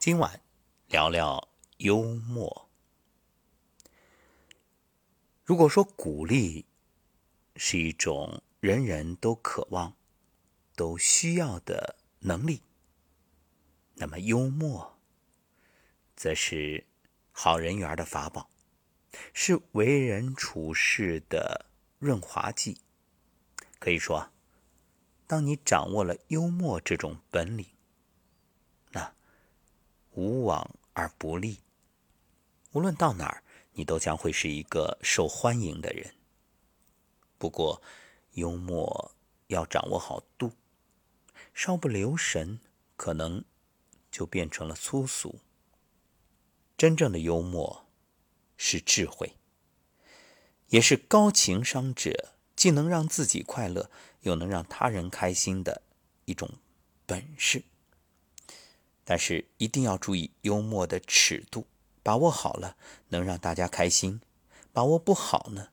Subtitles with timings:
[0.00, 0.40] 今晚
[0.88, 2.70] 聊聊幽默。
[5.44, 6.64] 如果说鼓励
[7.54, 9.94] 是一种人人都渴望、
[10.74, 12.62] 都需要的能力，
[13.96, 14.98] 那么幽默
[16.16, 16.86] 则是
[17.30, 18.48] 好人缘的法宝，
[19.34, 21.66] 是为人处事的
[21.98, 22.80] 润滑剂。
[23.78, 24.30] 可以说，
[25.26, 27.66] 当你掌握了幽默这种本领，
[30.12, 31.58] 无往而不利。
[32.72, 33.42] 无论到哪儿。
[33.74, 36.14] 你都将会是一个受欢迎的人。
[37.38, 37.80] 不过，
[38.32, 39.12] 幽默
[39.46, 40.52] 要掌握好度，
[41.54, 42.60] 稍不留神，
[42.96, 43.44] 可能
[44.10, 45.38] 就变成了粗俗。
[46.76, 47.86] 真正的幽默
[48.56, 49.36] 是智慧，
[50.66, 53.88] 也是高情商者既能让自己快乐，
[54.22, 55.82] 又能让他人开心的
[56.24, 56.50] 一种
[57.06, 57.62] 本事。
[59.10, 61.66] 但是，一定要注意幽默的尺度。
[62.00, 62.76] 把握好了，
[63.08, 64.20] 能让大家开心；
[64.72, 65.70] 把握不好呢，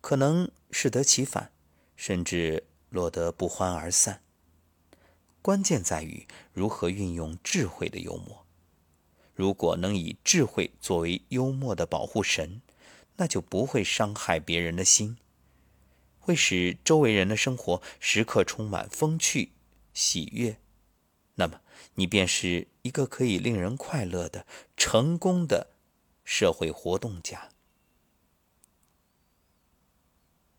[0.00, 1.52] 可能适得其反，
[1.94, 4.22] 甚至落得不欢而散。
[5.42, 8.46] 关键在于如何运用智慧的幽默。
[9.34, 12.62] 如果能以智慧作为幽默的保护神，
[13.18, 15.18] 那就不会伤害别人的心，
[16.18, 19.52] 会使周围人的生活时刻充满风趣、
[19.92, 20.56] 喜悦。
[21.34, 21.60] 那么，
[21.94, 25.74] 你便是一个可以令人快乐的、成功的
[26.24, 27.50] 社会活动家。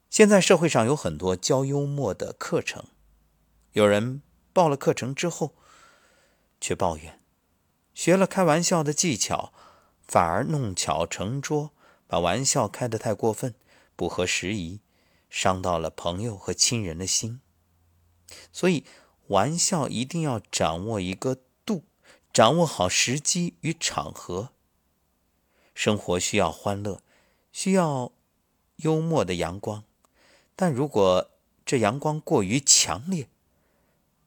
[0.10, 2.86] 现在社会上有很多教幽默的课程，
[3.74, 5.56] 有人报了课程之后，
[6.60, 7.20] 却抱怨
[7.94, 9.54] 学了开玩笑的技巧，
[10.08, 11.72] 反而弄巧成拙，
[12.08, 13.56] 把玩笑开得太过分，
[13.96, 14.82] 不合时宜，
[15.30, 17.42] 伤到了朋友和亲人的心，
[18.52, 18.86] 所以。
[19.30, 21.84] 玩笑一定要掌握一个度，
[22.34, 24.50] 掌握好时机与场合。
[25.76, 27.02] 生活需要欢乐，
[27.52, 28.12] 需要
[28.78, 29.84] 幽默的阳光，
[30.56, 31.30] 但如果
[31.64, 33.30] 这阳光过于强烈，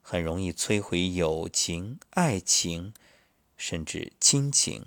[0.01, 2.95] 很容易摧毁友情、爱情，
[3.57, 4.87] 甚至亲情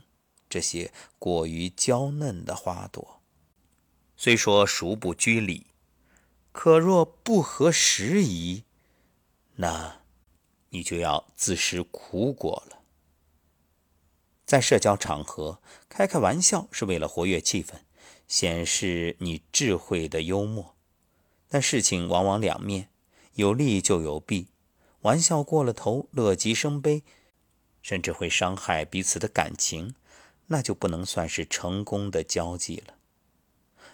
[0.49, 3.19] 这些过于娇嫩的花朵。
[4.15, 5.67] 虽说熟不拘礼，
[6.53, 8.63] 可若不合时宜，
[9.55, 10.04] 那。
[10.75, 12.79] 你就要自食苦果了。
[14.45, 17.75] 在社交场合开开玩笑是为了活跃气氛，
[18.27, 20.75] 显示你智慧的幽默。
[21.47, 22.89] 但事情往往两面，
[23.35, 24.49] 有利就有弊。
[25.03, 27.03] 玩笑过了头，乐极生悲，
[27.81, 29.95] 甚至会伤害彼此的感情，
[30.47, 32.95] 那就不能算是成功的交际了。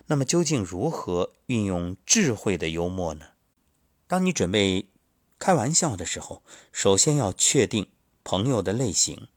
[0.07, 3.27] 那么，究竟如何运用智慧的幽默呢？
[4.07, 4.87] 当你准备。
[5.41, 7.87] 开玩笑的时候，首先要确定
[8.23, 9.27] 朋友的类型。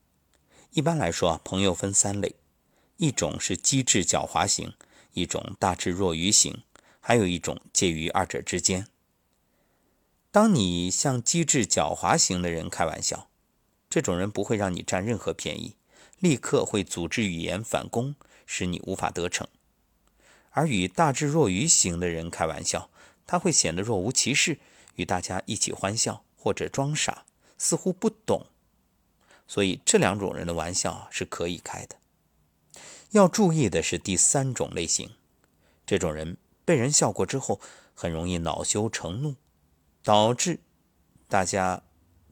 [0.73, 2.35] 一般来说啊，朋友分三类：
[2.99, 4.75] 一种是机智狡猾型，
[5.15, 6.63] 一种大智若愚型，
[7.01, 8.87] 还有一种介于二者之间。
[10.31, 13.31] 当你向机智狡猾型的人开玩笑，
[13.89, 15.77] 这种人不会让你占任何便宜，
[16.19, 18.15] 立刻会组织语言反攻，
[18.45, 19.47] 使你无法得逞；
[20.51, 22.91] 而与大智若愚型的人开玩笑，
[23.27, 24.59] 他会显得若无其事。
[24.95, 27.25] 与大家一起欢笑，或者装傻，
[27.59, 28.47] 似乎不懂，
[29.47, 31.97] 所以这两种人的玩笑是可以开的。
[33.11, 35.11] 要注意的是第三种类型，
[35.87, 37.61] 这种人被人笑过之后，
[37.95, 39.37] 很容易恼羞成怒，
[40.03, 40.61] 导致
[41.29, 41.83] 大家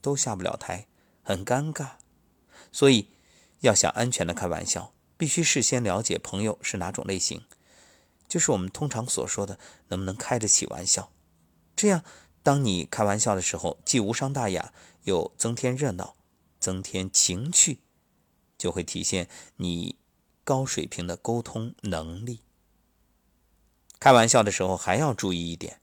[0.01, 0.87] 都下不了台，
[1.23, 1.93] 很尴尬。
[2.73, 3.09] 所以
[3.61, 7.45] 要想安全的开玩笑，必须事先了解朋友是哪种类型，
[8.27, 9.59] 就是我们通常所说的
[9.89, 11.13] 能不能开得起玩笑，
[11.77, 12.03] 这样。
[12.43, 14.73] 当你开玩笑的时候，既无伤大雅，
[15.05, 16.17] 又增添热闹，
[16.59, 17.79] 增添情趣，
[18.59, 19.97] 就会体现你
[20.43, 22.41] 高水平的沟通能力。
[24.01, 25.81] 开玩笑的时候还要注意一点，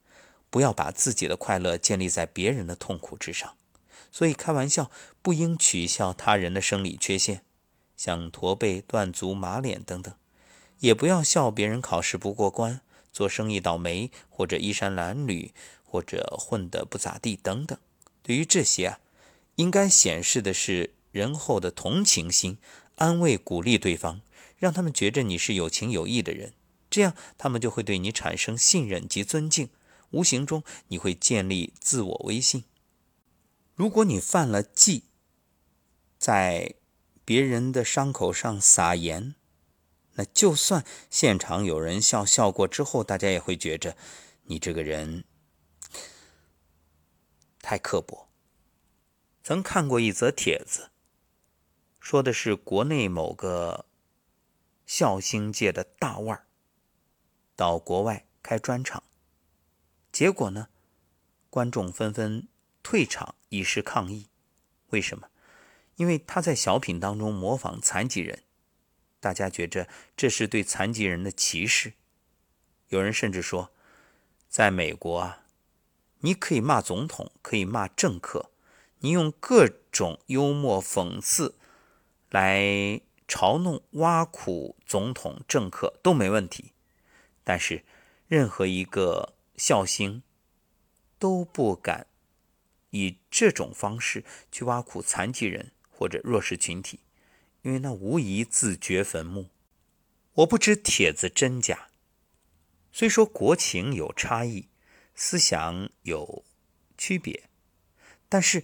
[0.50, 3.56] 不要把自己的快乐建立在别人的痛苦之上。
[4.12, 4.92] 所以开玩笑
[5.22, 7.44] 不应取笑他人的生理缺陷，
[7.96, 10.14] 像驼背、断足、马脸等等，
[10.80, 12.82] 也不要笑别人考试不过关、
[13.14, 15.52] 做生意倒霉或者衣衫褴褛。
[15.90, 17.80] 或者混得不咋地等等，
[18.22, 19.00] 对于这些啊，
[19.56, 22.60] 应该显示的是仁厚的同情心，
[22.96, 24.22] 安慰鼓励对方，
[24.58, 26.54] 让他们觉着你是有情有义的人，
[26.92, 29.70] 这样他们就会对你产生信任及尊敬，
[30.12, 32.66] 无形中你会建立自我威信。
[33.74, 35.06] 如果你犯了忌，
[36.20, 36.76] 在
[37.26, 39.34] 别人的伤口上撒盐，
[40.14, 43.98] 那就算现场有人笑笑过之后，大家也会觉着
[44.44, 45.24] 你这个人。
[47.62, 48.30] 太刻薄。
[49.44, 50.92] 曾看过一则帖子，
[52.00, 53.86] 说的是国内某个
[54.86, 56.46] 笑星界的大腕儿
[57.56, 59.04] 到国外开专场，
[60.12, 60.70] 结果呢，
[61.50, 62.48] 观众纷纷
[62.84, 64.28] 退场以示抗议。
[64.90, 65.30] 为什么？
[65.96, 68.44] 因为他在小品当中模仿残疾人，
[69.20, 71.94] 大家觉着这是对残疾人的歧视。
[72.88, 73.72] 有人甚至说，
[74.48, 75.39] 在美国啊，
[76.20, 78.52] 你可以骂总统，可以骂政客，
[79.00, 81.56] 你用各种幽默讽刺
[82.30, 86.74] 来嘲弄、挖苦总统、政客都没问题，
[87.44, 87.84] 但是
[88.28, 90.24] 任何一个笑星
[91.18, 92.08] 都不敢
[92.92, 95.72] 以这种方式去挖苦残疾人。
[95.92, 97.02] 或者弱势群体，
[97.62, 99.50] 因为那无疑自掘坟墓。
[100.32, 101.90] 我不知帖子真假。
[102.94, 104.70] 虽说国情有差异，
[105.22, 106.46] 思想有
[106.98, 107.50] 区别，
[108.30, 108.64] 但是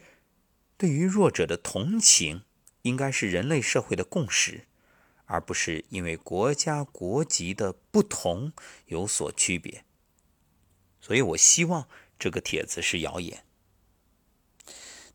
[0.78, 2.44] 对于弱者的同情，
[2.84, 4.66] 应该是人类社会的共识，
[5.26, 8.54] 而不是因为国家国籍的不同
[8.86, 9.84] 有所区别。
[11.02, 13.44] 所以我希望这个帖子是谣言。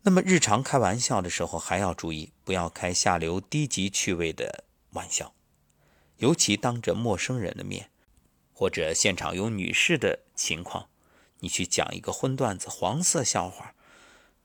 [0.02, 5.32] 那么日常开玩笑的时候，还要注意不要开下流低级趣味的玩笑，
[6.18, 7.88] 尤其当着陌生人的面，
[8.52, 10.89] 或者现场有女士的情况，
[11.40, 13.74] 你去讲一个荤段子、黄色笑话，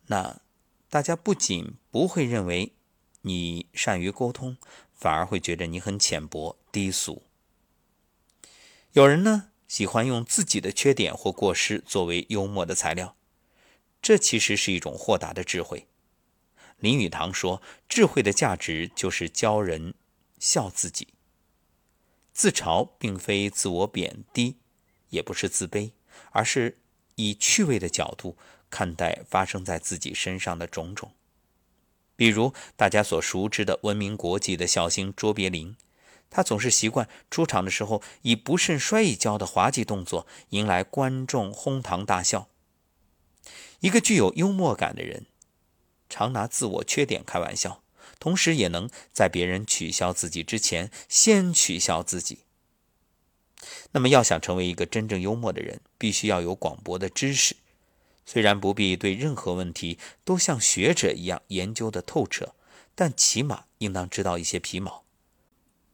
[0.07, 0.41] 那
[0.89, 2.73] 大家不仅不会认为
[3.21, 4.57] 你善于沟通，
[4.93, 7.23] 反而会觉得你很浅薄低俗。
[8.93, 13.15] 有人呢喜欢用自己的缺点或过失作为幽默的材料。
[14.01, 15.87] 这其实是一种豁达的智慧。
[16.77, 19.95] 林语堂说：“智慧的价值就是教人
[20.37, 21.07] 笑自己。
[22.31, 24.57] 自嘲并非自我贬低，
[25.09, 25.93] 也不是自卑，
[26.31, 26.77] 而是
[27.15, 28.37] 以趣味的角度
[28.69, 31.11] 看待发生在自己身上的种种。
[32.15, 35.75] 比如大家所熟知的闻名国际的小星卓别林，
[36.29, 42.47] 他总是习惯出场的时候以不慎摔一跤的滑稽动作迎来观众哄堂大笑。”
[43.81, 45.25] 一个具有幽默感的人，
[46.09, 47.83] 常拿自我缺点开玩笑，
[48.19, 52.44] 同时也能在别人取笑自己之前先取笑自己。
[53.91, 57.55] 那么，要想成为一个真正幽默的人，必须要有广博的知识。
[58.25, 62.55] 虽然不必对任何问题都像学者一样研究的透彻，
[62.95, 65.03] 但起码应当知道一些皮毛。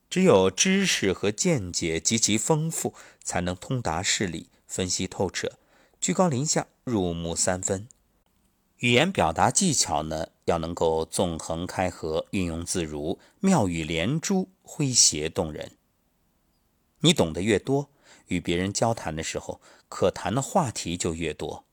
[0.09, 5.53] 只有知识和见解极其丰富，才能通达事理，分析透彻。
[5.99, 7.87] 居高临下，入木三分。
[8.77, 15.73] 语言表达技巧呢，要能够纵横开合，运用自如，妙语连珠，诙谐动人。
[17.01, 17.89] 你懂得越多，
[18.27, 21.65] 与别人交谈的时候，可谈的话题就越多。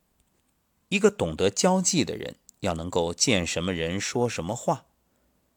[0.89, 4.87] 一个懂得交际的人，要能够见什么人说什么话，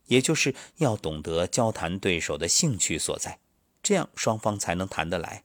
[0.08, 3.40] 也就是要懂得交谈对手的兴趣所在，
[3.82, 5.44] 这样双方才能谈得来，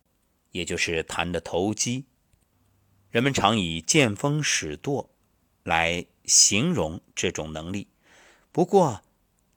[0.50, 2.04] 也就是谈得投机。
[3.10, 5.08] 人们常以见风使舵
[5.62, 7.86] 来形容这种能力，
[8.50, 9.02] 不过，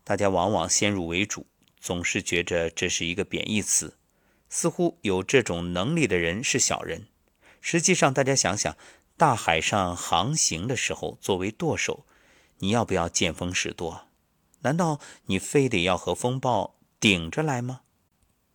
[0.03, 1.47] 大家往往先入为主，
[1.79, 3.97] 总是觉着这是一个贬义词，
[4.49, 7.07] 似乎有这种能力的人是小人。
[7.61, 8.75] 实际上，大家想想，
[9.15, 12.05] 大海上航行的时候，作为舵手，
[12.57, 14.07] 你要不要见风使舵？
[14.61, 17.81] 难道你非得要和风暴顶着来吗？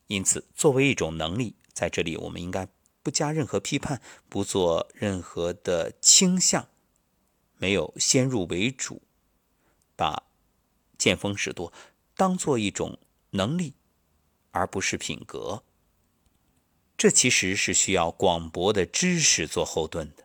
[0.09, 2.69] 因此，作为一种能力，在这里我们应该。
[3.03, 6.69] 不加任何批判，不做任何的倾向，
[7.59, 9.03] 没有先入为主，
[9.95, 10.23] 把
[10.97, 11.71] 见风使舵
[12.17, 12.99] 当做一种
[13.33, 13.75] 能力，
[14.53, 15.65] 而不是品格。
[16.97, 20.25] 这其实是需要广博的知识做后盾的。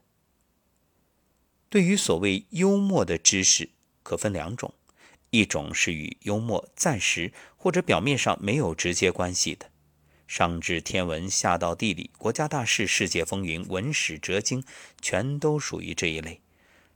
[1.70, 3.70] 对于所谓幽默的知识，
[4.02, 4.74] 可分两种：
[5.30, 9.70] 一种是与幽默暂时或者表面上没有直接关系的。
[10.28, 14.64] 上至天文，下到地理，国家大事、世界风云、文史哲经，
[15.02, 16.42] 全都属于这一类。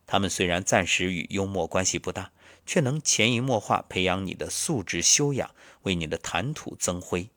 [0.05, 2.31] 他们虽然暂时与幽默关系不大，
[2.65, 5.49] 却能潜移默化培养你的素质修养，
[5.81, 7.29] 为你的谈吐增辉。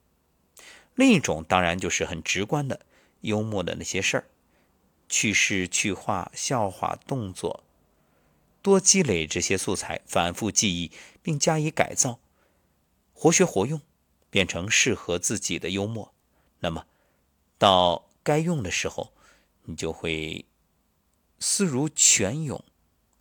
[0.97, 2.81] 另一种当然就是很直观的
[3.21, 4.25] 幽默的那些事儿，
[5.09, 7.63] 趣事、趣话、笑话、动作，
[8.61, 10.91] 多积累这些素材，反复记忆，
[11.23, 12.19] 并加以改造，
[13.15, 13.81] 活学活用。
[14.29, 16.13] 变成适合自己的幽默，
[16.59, 16.85] 那么
[17.57, 19.15] 到该用的时候，
[19.63, 20.45] 你就会
[21.39, 22.63] 思如泉涌，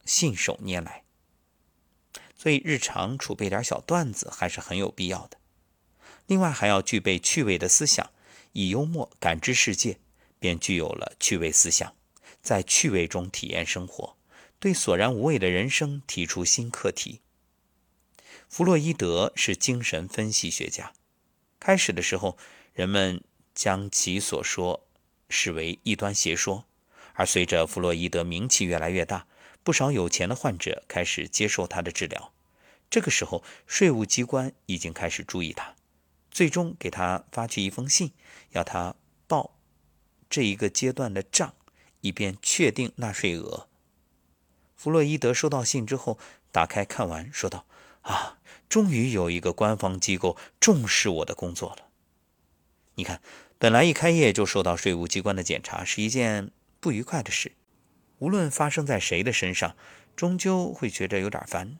[0.04, 1.04] 信手拈来。
[2.36, 5.38] 所以日常储备点小段子还是很有必要的。
[6.28, 8.12] 另外还要具备趣味的思想，
[8.54, 10.00] 以幽默感知世界，
[10.40, 11.94] 便具有了趣味思想，
[12.42, 14.18] 在趣味中体验生活，
[14.60, 17.22] 对索然无味的人生提出新课题。
[18.50, 20.94] 弗洛伊德是精神分析学家。
[21.60, 22.38] 开始的时候，
[22.74, 24.86] 人们将其所说
[25.30, 26.66] 视为异端邪说，
[27.14, 29.28] 而随着弗洛伊德名气越来越大，
[29.64, 32.32] 不少有钱的患者开始接受他的治疗。
[32.90, 35.75] 这个时候，税务机关已经开始注意他，
[36.36, 38.12] 最终给他发去一封信，
[38.50, 39.56] 要他报
[40.30, 41.54] 这一个阶段的账，
[42.02, 43.70] 以便确定纳税额。
[44.76, 46.20] 弗洛伊德收到信之后，
[46.52, 47.66] 打开看完，说道
[48.04, 48.38] ：“啊，
[48.68, 51.88] 终于有一个官方机构重视我的工作了。
[52.96, 53.22] 你看，
[53.58, 56.52] 本来一开业就受到税务机关的检查是一件
[56.82, 57.54] 不愉快的事，
[58.20, 59.78] 无论发生在谁的身上，
[60.18, 61.78] 终究会觉得有点烦。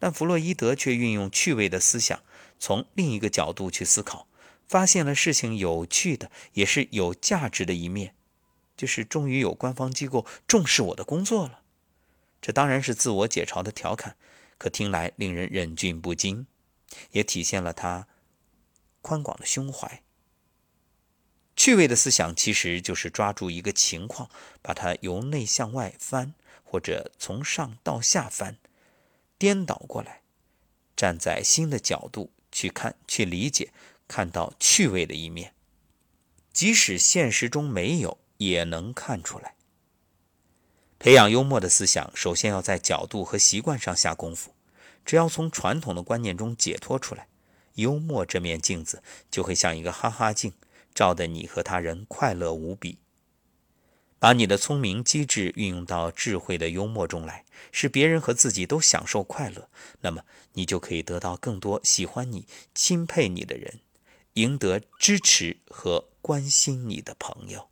[0.00, 2.20] 但弗洛伊德却运用趣味的思想，
[2.58, 4.26] 从另一个角度去思考，
[4.66, 8.14] 发现了事情有趣的，也是有价值的一面，
[8.76, 11.60] 就是终于有官方机构重视我的工作了。”
[12.42, 14.16] 这当然是自我解嘲的调侃，
[14.56, 16.46] 可听来令人忍俊不禁，
[17.12, 18.08] 也体现了他
[19.02, 20.02] 宽广的胸怀。
[21.54, 24.30] 趣味的思想其实就是抓住一个情况，
[24.62, 26.32] 把它由内向外翻，
[26.64, 28.56] 或者从上到下翻，
[29.40, 30.20] 颠倒过来，
[30.94, 33.72] 站在新的角度去看、去理解，
[34.06, 35.54] 看到趣味的一面，
[36.52, 39.54] 即使现实中没有，也能看出来。
[40.98, 44.52] 培养幽默的思想，首先要在角度和习惯上下功夫。
[45.06, 47.26] 只要从传统的观念中解脱出来，
[47.76, 50.52] 幽默这面镜子就会像一个哈哈镜，
[50.94, 52.98] 照得你和他人快乐无比。
[54.20, 59.70] 把你的聪明机智运用到智慧的幽默中来，使别人和自己都享受快乐，
[60.02, 60.22] 那么
[60.52, 63.80] 你就可以得到更多喜欢你、钦佩你的人，
[64.34, 67.70] 赢得支持和关心你的朋友。